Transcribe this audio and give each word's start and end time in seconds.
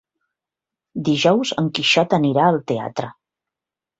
Dijous 1.09 1.51
en 1.63 1.69
Quixot 1.79 2.17
anirà 2.19 2.47
al 2.53 2.57
teatre. 2.71 3.13